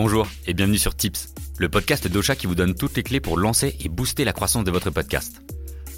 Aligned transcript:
Bonjour 0.00 0.28
et 0.46 0.54
bienvenue 0.54 0.78
sur 0.78 0.94
Tips, 0.94 1.34
le 1.58 1.68
podcast 1.68 2.06
d'Ocha 2.06 2.36
qui 2.36 2.46
vous 2.46 2.54
donne 2.54 2.76
toutes 2.76 2.96
les 2.96 3.02
clés 3.02 3.18
pour 3.18 3.36
lancer 3.36 3.74
et 3.80 3.88
booster 3.88 4.24
la 4.24 4.32
croissance 4.32 4.62
de 4.62 4.70
votre 4.70 4.90
podcast. 4.90 5.42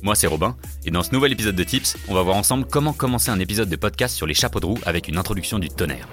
Moi 0.02 0.14
c'est 0.14 0.26
Robin 0.26 0.56
et 0.86 0.90
dans 0.90 1.02
ce 1.02 1.12
nouvel 1.12 1.32
épisode 1.32 1.54
de 1.54 1.62
Tips, 1.62 1.98
on 2.08 2.14
va 2.14 2.22
voir 2.22 2.38
ensemble 2.38 2.64
comment 2.64 2.94
commencer 2.94 3.30
un 3.30 3.38
épisode 3.38 3.68
de 3.68 3.76
podcast 3.76 4.16
sur 4.16 4.26
les 4.26 4.32
chapeaux 4.32 4.58
de 4.58 4.64
roue 4.64 4.78
avec 4.86 5.08
une 5.08 5.18
introduction 5.18 5.58
du 5.58 5.68
tonnerre. 5.68 6.08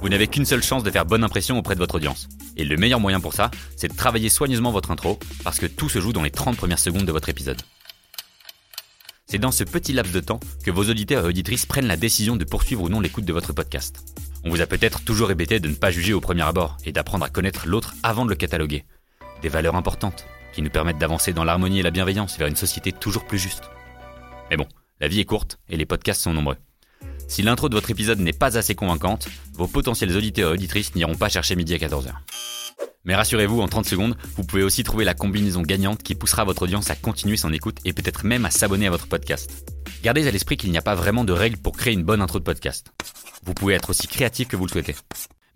Vous 0.00 0.08
n'avez 0.08 0.26
qu'une 0.26 0.46
seule 0.46 0.62
chance 0.62 0.84
de 0.84 0.90
faire 0.90 1.04
bonne 1.04 1.22
impression 1.22 1.58
auprès 1.58 1.74
de 1.74 1.80
votre 1.80 1.96
audience. 1.96 2.26
Et 2.56 2.64
le 2.64 2.78
meilleur 2.78 2.98
moyen 2.98 3.20
pour 3.20 3.34
ça, 3.34 3.50
c'est 3.76 3.88
de 3.88 3.94
travailler 3.94 4.30
soigneusement 4.30 4.72
votre 4.72 4.90
intro, 4.90 5.18
parce 5.44 5.58
que 5.58 5.66
tout 5.66 5.90
se 5.90 6.00
joue 6.00 6.14
dans 6.14 6.22
les 6.22 6.30
30 6.30 6.56
premières 6.56 6.78
secondes 6.78 7.04
de 7.04 7.12
votre 7.12 7.28
épisode. 7.28 7.60
C'est 9.26 9.36
dans 9.36 9.52
ce 9.52 9.64
petit 9.64 9.92
laps 9.92 10.14
de 10.14 10.20
temps 10.20 10.40
que 10.64 10.70
vos 10.70 10.84
auditeurs 10.84 11.26
et 11.26 11.28
auditrices 11.28 11.66
prennent 11.66 11.88
la 11.88 11.98
décision 11.98 12.36
de 12.36 12.44
poursuivre 12.46 12.84
ou 12.84 12.88
non 12.88 13.00
l'écoute 13.00 13.26
de 13.26 13.34
votre 13.34 13.52
podcast. 13.52 14.02
On 14.44 14.50
vous 14.50 14.60
a 14.60 14.66
peut-être 14.66 15.02
toujours 15.02 15.28
répété 15.28 15.60
de 15.60 15.68
ne 15.68 15.74
pas 15.74 15.90
juger 15.90 16.12
au 16.12 16.20
premier 16.20 16.42
abord 16.42 16.76
et 16.84 16.92
d'apprendre 16.92 17.24
à 17.24 17.28
connaître 17.28 17.66
l'autre 17.66 17.94
avant 18.02 18.24
de 18.24 18.30
le 18.30 18.36
cataloguer. 18.36 18.84
Des 19.42 19.48
valeurs 19.48 19.74
importantes 19.74 20.26
qui 20.52 20.62
nous 20.62 20.70
permettent 20.70 20.98
d'avancer 20.98 21.32
dans 21.32 21.44
l'harmonie 21.44 21.80
et 21.80 21.82
la 21.82 21.90
bienveillance 21.90 22.38
vers 22.38 22.48
une 22.48 22.56
société 22.56 22.92
toujours 22.92 23.26
plus 23.26 23.38
juste. 23.38 23.64
Mais 24.50 24.56
bon, 24.56 24.66
la 25.00 25.08
vie 25.08 25.20
est 25.20 25.24
courte 25.24 25.58
et 25.68 25.76
les 25.76 25.86
podcasts 25.86 26.22
sont 26.22 26.32
nombreux. 26.32 26.56
Si 27.26 27.42
l'intro 27.42 27.68
de 27.68 27.74
votre 27.74 27.90
épisode 27.90 28.20
n'est 28.20 28.32
pas 28.32 28.56
assez 28.56 28.74
convaincante, 28.74 29.28
vos 29.54 29.66
potentiels 29.66 30.16
auditeurs 30.16 30.50
et 30.50 30.54
auditrices 30.54 30.94
n'iront 30.94 31.14
pas 31.14 31.28
chercher 31.28 31.56
midi 31.56 31.74
à 31.74 31.78
14h. 31.78 32.12
Mais 33.04 33.14
rassurez-vous, 33.14 33.60
en 33.60 33.68
30 33.68 33.86
secondes, 33.86 34.16
vous 34.36 34.44
pouvez 34.44 34.62
aussi 34.62 34.82
trouver 34.82 35.04
la 35.04 35.14
combinaison 35.14 35.62
gagnante 35.62 36.02
qui 36.02 36.14
poussera 36.14 36.44
votre 36.44 36.62
audience 36.62 36.90
à 36.90 36.96
continuer 36.96 37.36
son 37.36 37.52
écoute 37.52 37.78
et 37.84 37.92
peut-être 37.92 38.24
même 38.24 38.44
à 38.44 38.50
s'abonner 38.50 38.86
à 38.86 38.90
votre 38.90 39.06
podcast. 39.06 39.64
Gardez 40.02 40.26
à 40.26 40.30
l'esprit 40.30 40.56
qu'il 40.56 40.70
n'y 40.70 40.78
a 40.78 40.82
pas 40.82 40.94
vraiment 40.94 41.24
de 41.24 41.32
règles 41.32 41.58
pour 41.58 41.76
créer 41.76 41.94
une 41.94 42.04
bonne 42.04 42.20
intro 42.20 42.38
de 42.38 42.44
podcast. 42.44 42.92
Vous 43.48 43.54
pouvez 43.54 43.72
être 43.72 43.88
aussi 43.88 44.06
créatif 44.06 44.46
que 44.46 44.56
vous 44.56 44.66
le 44.66 44.70
souhaitez. 44.70 44.94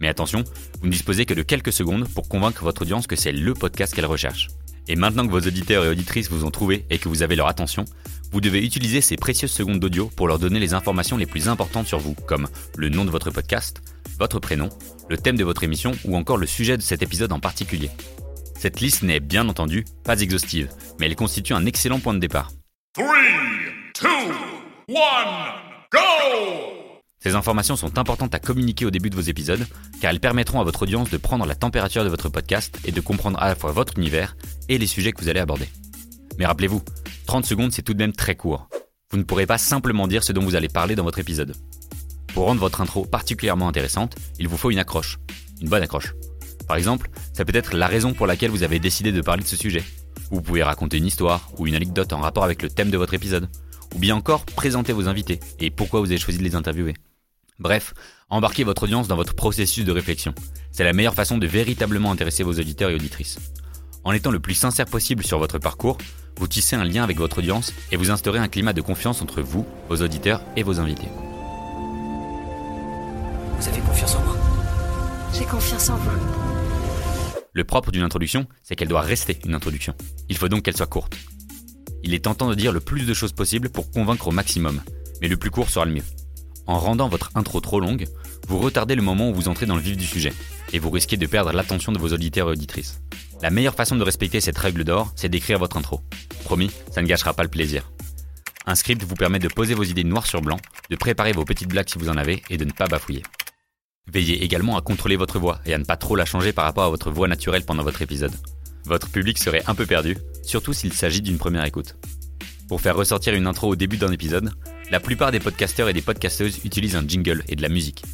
Mais 0.00 0.08
attention, 0.08 0.44
vous 0.80 0.86
ne 0.86 0.90
disposez 0.90 1.26
que 1.26 1.34
de 1.34 1.42
quelques 1.42 1.74
secondes 1.74 2.08
pour 2.08 2.26
convaincre 2.26 2.64
votre 2.64 2.80
audience 2.80 3.06
que 3.06 3.16
c'est 3.16 3.32
le 3.32 3.52
podcast 3.52 3.94
qu'elle 3.94 4.06
recherche. 4.06 4.48
Et 4.88 4.96
maintenant 4.96 5.26
que 5.26 5.30
vos 5.30 5.46
auditeurs 5.46 5.84
et 5.84 5.88
auditrices 5.88 6.30
vous 6.30 6.46
ont 6.46 6.50
trouvé 6.50 6.86
et 6.88 6.96
que 6.96 7.10
vous 7.10 7.22
avez 7.22 7.36
leur 7.36 7.48
attention, 7.48 7.84
vous 8.30 8.40
devez 8.40 8.64
utiliser 8.64 9.02
ces 9.02 9.16
précieuses 9.16 9.52
secondes 9.52 9.78
d'audio 9.78 10.10
pour 10.16 10.26
leur 10.26 10.38
donner 10.38 10.58
les 10.58 10.72
informations 10.72 11.18
les 11.18 11.26
plus 11.26 11.48
importantes 11.48 11.86
sur 11.86 11.98
vous, 11.98 12.14
comme 12.14 12.48
le 12.78 12.88
nom 12.88 13.04
de 13.04 13.10
votre 13.10 13.30
podcast, 13.30 13.82
votre 14.18 14.40
prénom, 14.40 14.70
le 15.10 15.18
thème 15.18 15.36
de 15.36 15.44
votre 15.44 15.62
émission 15.62 15.92
ou 16.06 16.16
encore 16.16 16.38
le 16.38 16.46
sujet 16.46 16.78
de 16.78 16.82
cet 16.82 17.02
épisode 17.02 17.32
en 17.32 17.40
particulier. 17.40 17.90
Cette 18.58 18.80
liste 18.80 19.02
n'est 19.02 19.20
bien 19.20 19.50
entendu 19.50 19.84
pas 20.02 20.18
exhaustive, 20.18 20.70
mais 20.98 21.04
elle 21.04 21.16
constitue 21.16 21.52
un 21.52 21.66
excellent 21.66 22.00
point 22.00 22.14
de 22.14 22.20
départ. 22.20 22.52
3, 22.94 23.04
2, 24.00 24.08
1, 24.88 24.94
go 25.92 26.81
Ces 27.22 27.36
informations 27.36 27.76
sont 27.76 27.98
importantes 27.98 28.34
à 28.34 28.40
communiquer 28.40 28.84
au 28.84 28.90
début 28.90 29.08
de 29.08 29.14
vos 29.14 29.20
épisodes, 29.20 29.64
car 30.00 30.10
elles 30.10 30.18
permettront 30.18 30.60
à 30.60 30.64
votre 30.64 30.82
audience 30.82 31.08
de 31.08 31.16
prendre 31.16 31.46
la 31.46 31.54
température 31.54 32.02
de 32.02 32.08
votre 32.08 32.28
podcast 32.28 32.80
et 32.84 32.90
de 32.90 33.00
comprendre 33.00 33.40
à 33.40 33.46
la 33.46 33.54
fois 33.54 33.70
votre 33.70 33.96
univers 33.96 34.36
et 34.68 34.76
les 34.76 34.88
sujets 34.88 35.12
que 35.12 35.22
vous 35.22 35.28
allez 35.28 35.38
aborder. 35.38 35.68
Mais 36.36 36.46
rappelez-vous, 36.46 36.82
30 37.26 37.46
secondes 37.46 37.70
c'est 37.70 37.82
tout 37.82 37.94
de 37.94 37.98
même 37.98 38.12
très 38.12 38.34
court. 38.34 38.68
Vous 39.12 39.18
ne 39.18 39.22
pourrez 39.22 39.46
pas 39.46 39.58
simplement 39.58 40.08
dire 40.08 40.24
ce 40.24 40.32
dont 40.32 40.42
vous 40.42 40.56
allez 40.56 40.68
parler 40.68 40.96
dans 40.96 41.04
votre 41.04 41.20
épisode. 41.20 41.54
Pour 42.34 42.46
rendre 42.46 42.60
votre 42.60 42.80
intro 42.80 43.04
particulièrement 43.04 43.68
intéressante, 43.68 44.16
il 44.40 44.48
vous 44.48 44.56
faut 44.56 44.72
une 44.72 44.80
accroche. 44.80 45.18
Une 45.60 45.68
bonne 45.68 45.82
accroche. 45.82 46.14
Par 46.66 46.76
exemple, 46.76 47.08
ça 47.34 47.44
peut 47.44 47.54
être 47.54 47.76
la 47.76 47.86
raison 47.86 48.14
pour 48.14 48.26
laquelle 48.26 48.50
vous 48.50 48.64
avez 48.64 48.80
décidé 48.80 49.12
de 49.12 49.20
parler 49.20 49.44
de 49.44 49.48
ce 49.48 49.56
sujet. 49.56 49.84
Vous 50.32 50.42
pouvez 50.42 50.64
raconter 50.64 50.96
une 50.96 51.06
histoire 51.06 51.52
ou 51.58 51.68
une 51.68 51.76
anecdote 51.76 52.12
en 52.12 52.20
rapport 52.20 52.42
avec 52.42 52.62
le 52.62 52.68
thème 52.68 52.90
de 52.90 52.98
votre 52.98 53.14
épisode. 53.14 53.48
Ou 53.94 54.00
bien 54.00 54.16
encore 54.16 54.44
présenter 54.44 54.92
vos 54.92 55.06
invités 55.06 55.38
et 55.60 55.70
pourquoi 55.70 56.00
vous 56.00 56.06
avez 56.06 56.18
choisi 56.18 56.38
de 56.38 56.44
les 56.44 56.56
interviewer. 56.56 56.94
Bref, 57.58 57.94
embarquez 58.28 58.64
votre 58.64 58.84
audience 58.84 59.08
dans 59.08 59.16
votre 59.16 59.34
processus 59.34 59.84
de 59.84 59.92
réflexion. 59.92 60.34
C'est 60.70 60.84
la 60.84 60.92
meilleure 60.92 61.14
façon 61.14 61.38
de 61.38 61.46
véritablement 61.46 62.10
intéresser 62.10 62.42
vos 62.42 62.54
auditeurs 62.54 62.90
et 62.90 62.94
auditrices. 62.94 63.38
En 64.04 64.12
étant 64.12 64.30
le 64.30 64.40
plus 64.40 64.54
sincère 64.54 64.86
possible 64.86 65.24
sur 65.24 65.38
votre 65.38 65.58
parcours, 65.58 65.98
vous 66.38 66.48
tissez 66.48 66.76
un 66.76 66.84
lien 66.84 67.04
avec 67.04 67.18
votre 67.18 67.38
audience 67.38 67.72
et 67.92 67.96
vous 67.96 68.10
instaurez 68.10 68.38
un 68.38 68.48
climat 68.48 68.72
de 68.72 68.80
confiance 68.80 69.22
entre 69.22 69.42
vous, 69.42 69.66
vos 69.88 70.02
auditeurs 70.02 70.40
et 70.56 70.62
vos 70.62 70.80
invités. 70.80 71.08
Vous 73.58 73.68
avez 73.68 73.80
confiance 73.80 74.16
en 74.16 74.24
moi? 74.24 74.36
J'ai 75.32 75.44
confiance 75.44 75.88
en 75.90 75.96
vous. 75.96 76.10
Le 77.52 77.64
propre 77.64 77.92
d'une 77.92 78.02
introduction, 78.02 78.46
c'est 78.62 78.74
qu'elle 78.74 78.88
doit 78.88 79.02
rester 79.02 79.38
une 79.44 79.54
introduction. 79.54 79.94
Il 80.28 80.36
faut 80.36 80.48
donc 80.48 80.62
qu'elle 80.62 80.76
soit 80.76 80.86
courte. 80.86 81.16
Il 82.02 82.14
est 82.14 82.24
tentant 82.24 82.48
de 82.48 82.54
dire 82.54 82.72
le 82.72 82.80
plus 82.80 83.06
de 83.06 83.14
choses 83.14 83.32
possible 83.32 83.68
pour 83.68 83.90
convaincre 83.90 84.26
au 84.26 84.32
maximum, 84.32 84.82
mais 85.20 85.28
le 85.28 85.36
plus 85.36 85.50
court 85.50 85.70
sera 85.70 85.84
le 85.84 85.92
mieux. 85.92 86.02
En 86.66 86.78
rendant 86.78 87.08
votre 87.08 87.30
intro 87.34 87.60
trop 87.60 87.80
longue, 87.80 88.06
vous 88.48 88.58
retardez 88.58 88.94
le 88.94 89.02
moment 89.02 89.30
où 89.30 89.34
vous 89.34 89.48
entrez 89.48 89.66
dans 89.66 89.76
le 89.76 89.82
vif 89.82 89.96
du 89.96 90.06
sujet, 90.06 90.32
et 90.72 90.78
vous 90.78 90.90
risquez 90.90 91.16
de 91.16 91.26
perdre 91.26 91.52
l'attention 91.52 91.92
de 91.92 91.98
vos 91.98 92.12
auditeurs 92.12 92.48
et 92.48 92.52
auditrices. 92.52 93.00
La 93.42 93.50
meilleure 93.50 93.74
façon 93.74 93.96
de 93.96 94.04
respecter 94.04 94.40
cette 94.40 94.58
règle 94.58 94.84
d'or, 94.84 95.12
c'est 95.16 95.28
d'écrire 95.28 95.58
votre 95.58 95.76
intro. 95.76 96.00
Promis, 96.44 96.70
ça 96.90 97.02
ne 97.02 97.06
gâchera 97.06 97.34
pas 97.34 97.42
le 97.42 97.48
plaisir. 97.48 97.90
Un 98.66 98.76
script 98.76 99.02
vous 99.02 99.16
permet 99.16 99.40
de 99.40 99.48
poser 99.48 99.74
vos 99.74 99.82
idées 99.82 100.04
noir 100.04 100.26
sur 100.26 100.40
blanc, 100.40 100.58
de 100.90 100.96
préparer 100.96 101.32
vos 101.32 101.44
petites 101.44 101.68
blagues 101.68 101.88
si 101.88 101.98
vous 101.98 102.08
en 102.08 102.16
avez, 102.16 102.42
et 102.50 102.56
de 102.56 102.64
ne 102.64 102.70
pas 102.70 102.86
bafouiller. 102.86 103.24
Veillez 104.12 104.44
également 104.44 104.76
à 104.76 104.80
contrôler 104.80 105.16
votre 105.16 105.38
voix 105.38 105.60
et 105.66 105.74
à 105.74 105.78
ne 105.78 105.84
pas 105.84 105.96
trop 105.96 106.16
la 106.16 106.24
changer 106.24 106.52
par 106.52 106.64
rapport 106.64 106.84
à 106.84 106.90
votre 106.90 107.10
voix 107.10 107.28
naturelle 107.28 107.64
pendant 107.64 107.82
votre 107.82 108.02
épisode. 108.02 108.32
Votre 108.84 109.08
public 109.08 109.38
serait 109.38 109.62
un 109.66 109.74
peu 109.74 109.86
perdu, 109.86 110.16
surtout 110.44 110.72
s'il 110.72 110.92
s'agit 110.92 111.22
d'une 111.22 111.38
première 111.38 111.64
écoute. 111.64 111.96
Pour 112.68 112.80
faire 112.80 112.96
ressortir 112.96 113.34
une 113.34 113.46
intro 113.46 113.68
au 113.68 113.76
début 113.76 113.96
d'un 113.96 114.12
épisode, 114.12 114.52
la 114.92 115.00
plupart 115.00 115.32
des 115.32 115.40
podcasteurs 115.40 115.88
et 115.88 115.94
des 115.94 116.02
podcasteuses 116.02 116.60
utilisent 116.66 116.96
un 116.96 117.08
jingle 117.08 117.42
et 117.48 117.56
de 117.56 117.62
la 117.62 117.70
musique. 117.70 118.04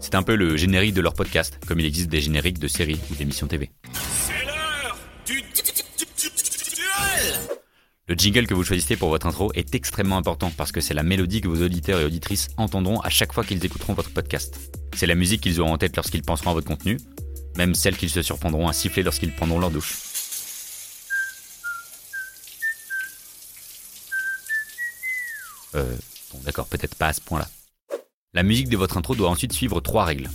C'est 0.00 0.16
un 0.16 0.24
peu 0.24 0.34
le 0.34 0.56
générique 0.56 0.92
de 0.92 1.00
leur 1.00 1.14
podcast, 1.14 1.60
comme 1.68 1.78
il 1.78 1.86
existe 1.86 2.08
des 2.08 2.20
génériques 2.20 2.58
de 2.58 2.66
séries 2.66 2.98
ou 3.12 3.14
d'émissions 3.14 3.46
TV. 3.46 3.70
Le 8.08 8.14
jingle 8.16 8.48
que 8.48 8.54
vous 8.54 8.64
choisissez 8.64 8.96
pour 8.96 9.10
votre 9.10 9.28
intro 9.28 9.52
est 9.54 9.72
extrêmement 9.76 10.16
important 10.16 10.50
parce 10.56 10.72
que 10.72 10.80
c'est 10.80 10.94
la 10.94 11.04
mélodie 11.04 11.42
que 11.42 11.46
vos 11.46 11.62
auditeurs 11.62 12.00
et 12.00 12.04
auditrices 12.04 12.48
entendront 12.56 12.98
à 13.02 13.08
chaque 13.08 13.32
fois 13.32 13.44
qu'ils 13.44 13.64
écouteront 13.64 13.92
votre 13.92 14.10
podcast. 14.10 14.58
C'est 14.96 15.06
la 15.06 15.14
musique 15.14 15.42
qu'ils 15.42 15.60
auront 15.60 15.74
en 15.74 15.78
tête 15.78 15.94
lorsqu'ils 15.94 16.22
penseront 16.22 16.50
à 16.50 16.54
votre 16.54 16.66
contenu, 16.66 16.98
même 17.56 17.76
celle 17.76 17.96
qu'ils 17.96 18.10
se 18.10 18.22
surprendront 18.22 18.66
à 18.66 18.72
siffler 18.72 19.04
lorsqu'ils 19.04 19.32
prendront 19.32 19.60
leur 19.60 19.70
douche. 19.70 19.94
Euh, 25.76 25.96
bon 26.32 26.40
d'accord, 26.44 26.66
peut-être 26.66 26.94
pas 26.94 27.08
à 27.08 27.12
ce 27.12 27.20
point-là. 27.20 27.48
La 28.34 28.42
musique 28.42 28.68
de 28.68 28.76
votre 28.76 28.96
intro 28.96 29.14
doit 29.14 29.30
ensuite 29.30 29.52
suivre 29.52 29.80
trois 29.80 30.04
règles. 30.04 30.28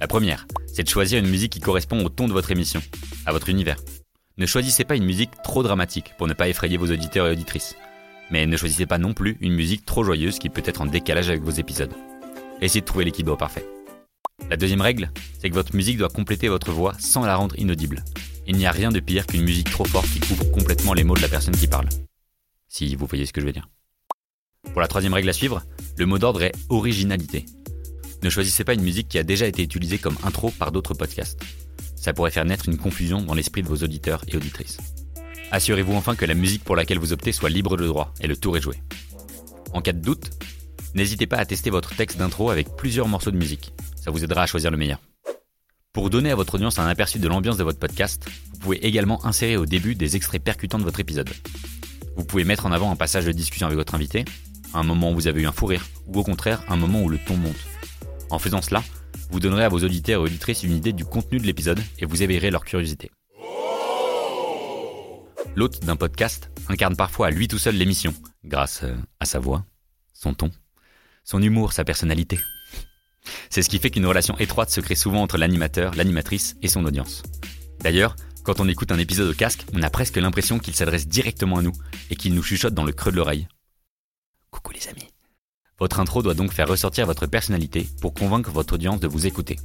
La 0.00 0.06
première, 0.06 0.46
c'est 0.66 0.82
de 0.84 0.88
choisir 0.88 1.18
une 1.18 1.30
musique 1.30 1.52
qui 1.52 1.60
correspond 1.60 2.04
au 2.04 2.08
ton 2.08 2.28
de 2.28 2.32
votre 2.32 2.50
émission, 2.50 2.82
à 3.26 3.32
votre 3.32 3.48
univers. 3.48 3.78
Ne 4.36 4.46
choisissez 4.46 4.84
pas 4.84 4.94
une 4.94 5.04
musique 5.04 5.30
trop 5.42 5.62
dramatique 5.62 6.12
pour 6.16 6.28
ne 6.28 6.34
pas 6.34 6.48
effrayer 6.48 6.76
vos 6.76 6.90
auditeurs 6.90 7.26
et 7.26 7.32
auditrices. 7.32 7.74
Mais 8.30 8.46
ne 8.46 8.56
choisissez 8.56 8.86
pas 8.86 8.98
non 8.98 9.14
plus 9.14 9.36
une 9.40 9.54
musique 9.54 9.84
trop 9.86 10.04
joyeuse 10.04 10.38
qui 10.38 10.50
peut 10.50 10.62
être 10.64 10.80
en 10.80 10.86
décalage 10.86 11.28
avec 11.28 11.42
vos 11.42 11.50
épisodes. 11.50 11.92
Essayez 12.60 12.82
de 12.82 12.86
trouver 12.86 13.04
l'équilibre 13.04 13.36
parfait. 13.36 13.66
La 14.50 14.56
deuxième 14.56 14.80
règle, 14.80 15.10
c'est 15.40 15.48
que 15.50 15.54
votre 15.54 15.74
musique 15.74 15.98
doit 15.98 16.08
compléter 16.08 16.48
votre 16.48 16.70
voix 16.70 16.94
sans 16.98 17.24
la 17.24 17.36
rendre 17.36 17.58
inaudible. 17.58 18.04
Il 18.46 18.56
n'y 18.56 18.66
a 18.66 18.70
rien 18.70 18.90
de 18.90 19.00
pire 19.00 19.26
qu'une 19.26 19.42
musique 19.42 19.70
trop 19.70 19.84
forte 19.84 20.08
qui 20.08 20.20
couvre 20.20 20.50
complètement 20.52 20.94
les 20.94 21.04
mots 21.04 21.16
de 21.16 21.22
la 21.22 21.28
personne 21.28 21.56
qui 21.56 21.66
parle. 21.66 21.88
Si 22.68 22.94
vous 22.94 23.06
voyez 23.06 23.26
ce 23.26 23.32
que 23.32 23.40
je 23.40 23.46
veux 23.46 23.52
dire. 23.52 23.68
Pour 24.72 24.80
la 24.80 24.88
troisième 24.88 25.14
règle 25.14 25.28
à 25.28 25.32
suivre, 25.32 25.62
le 25.96 26.06
mot 26.06 26.18
d'ordre 26.18 26.42
est 26.42 26.54
originalité. 26.68 27.46
Ne 28.22 28.30
choisissez 28.30 28.64
pas 28.64 28.74
une 28.74 28.82
musique 28.82 29.08
qui 29.08 29.18
a 29.18 29.22
déjà 29.22 29.46
été 29.46 29.62
utilisée 29.62 29.98
comme 29.98 30.16
intro 30.24 30.50
par 30.50 30.72
d'autres 30.72 30.94
podcasts 30.94 31.38
ça 31.98 32.12
pourrait 32.12 32.30
faire 32.30 32.44
naître 32.44 32.68
une 32.68 32.78
confusion 32.78 33.22
dans 33.22 33.34
l'esprit 33.34 33.62
de 33.62 33.68
vos 33.68 33.76
auditeurs 33.76 34.24
et 34.28 34.36
auditrices. 34.36 34.78
Assurez-vous 35.50 35.94
enfin 35.94 36.14
que 36.14 36.24
la 36.24 36.34
musique 36.34 36.64
pour 36.64 36.76
laquelle 36.76 36.98
vous 36.98 37.12
optez 37.12 37.32
soit 37.32 37.50
libre 37.50 37.76
de 37.76 37.86
droit 37.86 38.14
et 38.20 38.26
le 38.26 38.36
tour 38.36 38.56
est 38.56 38.60
joué. 38.60 38.76
En 39.72 39.82
cas 39.82 39.92
de 39.92 40.00
doute, 40.00 40.30
n'hésitez 40.94 41.26
pas 41.26 41.38
à 41.38 41.44
tester 41.44 41.70
votre 41.70 41.94
texte 41.94 42.18
d'intro 42.18 42.50
avec 42.50 42.76
plusieurs 42.76 43.08
morceaux 43.08 43.30
de 43.30 43.36
musique. 43.36 43.72
Ça 43.96 44.10
vous 44.10 44.24
aidera 44.24 44.42
à 44.42 44.46
choisir 44.46 44.70
le 44.70 44.76
meilleur. 44.76 45.00
Pour 45.92 46.10
donner 46.10 46.30
à 46.30 46.34
votre 46.34 46.54
audience 46.54 46.78
un 46.78 46.86
aperçu 46.86 47.18
de 47.18 47.28
l'ambiance 47.28 47.56
de 47.56 47.64
votre 47.64 47.78
podcast, 47.78 48.24
vous 48.52 48.58
pouvez 48.58 48.86
également 48.86 49.24
insérer 49.26 49.56
au 49.56 49.66
début 49.66 49.94
des 49.94 50.16
extraits 50.16 50.42
percutants 50.42 50.78
de 50.78 50.84
votre 50.84 51.00
épisode. 51.00 51.30
Vous 52.16 52.24
pouvez 52.24 52.44
mettre 52.44 52.66
en 52.66 52.72
avant 52.72 52.90
un 52.90 52.96
passage 52.96 53.26
de 53.26 53.32
discussion 53.32 53.66
avec 53.66 53.78
votre 53.78 53.94
invité, 53.94 54.24
un 54.74 54.82
moment 54.82 55.10
où 55.10 55.14
vous 55.14 55.26
avez 55.26 55.42
eu 55.42 55.46
un 55.46 55.52
fou 55.52 55.66
rire, 55.66 55.86
ou 56.06 56.18
au 56.18 56.24
contraire 56.24 56.62
un 56.68 56.76
moment 56.76 57.02
où 57.02 57.08
le 57.08 57.18
ton 57.18 57.36
monte. 57.36 57.66
En 58.30 58.38
faisant 58.38 58.62
cela, 58.62 58.82
vous 59.30 59.40
donnerez 59.40 59.64
à 59.64 59.68
vos 59.68 59.84
auditeurs 59.84 60.22
et 60.22 60.24
auditrices 60.24 60.62
une 60.62 60.74
idée 60.74 60.92
du 60.92 61.04
contenu 61.04 61.38
de 61.38 61.46
l'épisode 61.46 61.80
et 61.98 62.06
vous 62.06 62.22
éveillerez 62.22 62.50
leur 62.50 62.64
curiosité. 62.64 63.10
L'hôte 65.54 65.84
d'un 65.84 65.96
podcast 65.96 66.50
incarne 66.68 66.96
parfois 66.96 67.28
à 67.28 67.30
lui 67.30 67.48
tout 67.48 67.58
seul 67.58 67.74
l'émission, 67.74 68.14
grâce 68.44 68.82
euh, 68.84 68.94
à 69.18 69.24
sa 69.24 69.38
voix, 69.38 69.64
son 70.12 70.32
ton, 70.34 70.50
son 71.24 71.42
humour, 71.42 71.72
sa 71.72 71.84
personnalité. 71.84 72.38
C'est 73.50 73.62
ce 73.62 73.68
qui 73.68 73.78
fait 73.78 73.90
qu'une 73.90 74.06
relation 74.06 74.38
étroite 74.38 74.70
se 74.70 74.80
crée 74.80 74.94
souvent 74.94 75.22
entre 75.22 75.36
l'animateur, 75.36 75.94
l'animatrice 75.94 76.56
et 76.62 76.68
son 76.68 76.84
audience. 76.84 77.22
D'ailleurs, 77.80 78.16
quand 78.44 78.60
on 78.60 78.68
écoute 78.68 78.92
un 78.92 78.98
épisode 78.98 79.30
au 79.30 79.34
casque, 79.34 79.64
on 79.74 79.82
a 79.82 79.90
presque 79.90 80.16
l'impression 80.16 80.58
qu'il 80.58 80.74
s'adresse 80.74 81.08
directement 81.08 81.58
à 81.58 81.62
nous 81.62 81.72
et 82.10 82.16
qu'il 82.16 82.34
nous 82.34 82.42
chuchote 82.42 82.74
dans 82.74 82.84
le 82.84 82.92
creux 82.92 83.10
de 83.10 83.16
l'oreille. 83.16 83.48
Coucou 84.50 84.72
les 84.72 84.88
amis. 84.88 85.08
Votre 85.78 86.00
intro 86.00 86.22
doit 86.22 86.34
donc 86.34 86.52
faire 86.52 86.68
ressortir 86.68 87.06
votre 87.06 87.26
personnalité 87.26 87.88
pour 88.00 88.14
convaincre 88.14 88.50
votre 88.50 88.74
audience 88.74 89.00
de 89.00 89.06
vous 89.06 89.26
écouter. 89.26 89.56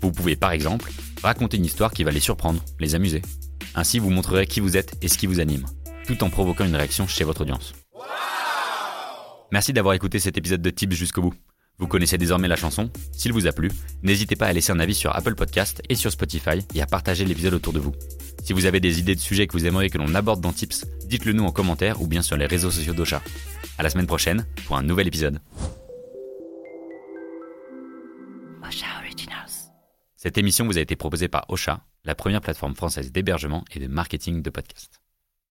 Vous 0.00 0.10
pouvez 0.10 0.34
par 0.34 0.50
exemple 0.50 0.90
raconter 1.22 1.56
une 1.58 1.64
histoire 1.64 1.92
qui 1.92 2.02
va 2.02 2.10
les 2.10 2.20
surprendre, 2.20 2.62
les 2.80 2.94
amuser. 2.94 3.22
Ainsi, 3.74 3.98
vous 3.98 4.10
montrerez 4.10 4.46
qui 4.46 4.60
vous 4.60 4.76
êtes 4.76 4.96
et 5.02 5.08
ce 5.08 5.16
qui 5.16 5.26
vous 5.26 5.40
anime, 5.40 5.66
tout 6.06 6.24
en 6.24 6.30
provoquant 6.30 6.64
une 6.64 6.74
réaction 6.74 7.06
chez 7.06 7.24
votre 7.24 7.42
audience. 7.42 7.72
Merci 9.52 9.72
d'avoir 9.72 9.94
écouté 9.94 10.18
cet 10.18 10.36
épisode 10.36 10.62
de 10.62 10.70
Tips 10.70 10.96
jusqu'au 10.96 11.22
bout. 11.22 11.34
Vous 11.78 11.86
connaissez 11.86 12.18
désormais 12.18 12.48
la 12.48 12.56
chanson. 12.56 12.90
S'il 13.12 13.32
vous 13.32 13.46
a 13.46 13.52
plu, 13.52 13.70
n'hésitez 14.02 14.36
pas 14.36 14.46
à 14.46 14.52
laisser 14.52 14.72
un 14.72 14.78
avis 14.78 14.94
sur 14.94 15.14
Apple 15.16 15.34
Podcast 15.34 15.82
et 15.88 15.94
sur 15.94 16.12
Spotify 16.12 16.58
et 16.74 16.82
à 16.82 16.86
partager 16.86 17.24
l'épisode 17.24 17.54
autour 17.54 17.72
de 17.72 17.80
vous. 17.80 17.92
Si 18.44 18.52
vous 18.52 18.66
avez 18.66 18.80
des 18.80 19.00
idées 19.00 19.14
de 19.14 19.20
sujets 19.20 19.46
que 19.46 19.52
vous 19.52 19.66
aimeriez 19.66 19.90
que 19.90 19.98
l'on 19.98 20.14
aborde 20.14 20.40
dans 20.40 20.52
Tips, 20.52 20.84
dites-le 21.06 21.32
nous 21.32 21.44
en 21.44 21.52
commentaire 21.52 22.00
ou 22.00 22.06
bien 22.06 22.22
sur 22.22 22.36
les 22.36 22.46
réseaux 22.46 22.70
sociaux 22.70 22.94
d'Ocha. 22.94 23.22
À 23.78 23.82
la 23.82 23.90
semaine 23.90 24.06
prochaine 24.06 24.46
pour 24.66 24.76
un 24.76 24.82
nouvel 24.82 25.06
épisode. 25.08 25.40
Ocha 28.62 28.86
Originals. 29.02 29.50
Cette 30.16 30.38
émission 30.38 30.66
vous 30.66 30.78
a 30.78 30.80
été 30.80 30.94
proposée 30.94 31.28
par 31.28 31.46
Ocha, 31.48 31.80
la 32.04 32.14
première 32.14 32.40
plateforme 32.40 32.76
française 32.76 33.10
d'hébergement 33.10 33.64
et 33.74 33.80
de 33.80 33.88
marketing 33.88 34.42
de 34.42 34.50
podcasts. 34.50 35.01